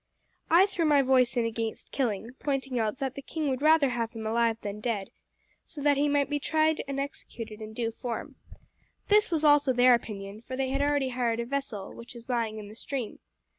I 0.49 0.65
threw 0.65 0.85
my 0.85 1.03
voice 1.03 1.37
in 1.37 1.45
against 1.45 1.91
killing, 1.91 2.31
pointing 2.39 2.79
out 2.79 2.97
that 2.97 3.13
the 3.13 3.21
king 3.21 3.49
would 3.49 3.61
rather 3.61 3.89
have 3.89 4.13
him 4.13 4.25
alive 4.25 4.57
than 4.61 4.79
dead, 4.79 5.11
so 5.63 5.79
that 5.81 5.95
he 5.95 6.09
might 6.09 6.27
be 6.27 6.39
tried 6.39 6.83
and 6.87 6.99
executed 6.99 7.61
in 7.61 7.71
due 7.71 7.91
form. 7.91 8.33
This 9.09 9.29
was 9.29 9.43
also 9.45 9.73
their 9.73 9.93
opinion, 9.93 10.41
for 10.41 10.55
they 10.57 10.69
had 10.69 10.81
already 10.81 11.09
hired 11.09 11.39
a 11.39 11.45
vessel 11.45 11.93
which 11.93 12.15
is 12.15 12.29
lying 12.29 12.57
in 12.57 12.67
the 12.67 12.75
stream. 12.75 13.19